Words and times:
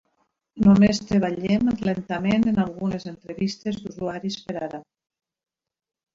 Només 0.67 1.01
treballem 1.09 1.69
lentament 1.89 2.47
en 2.53 2.57
algunes 2.65 3.05
entrevistes 3.13 3.79
d'usuaris 3.83 4.41
per 4.49 4.59
ara. 4.71 4.83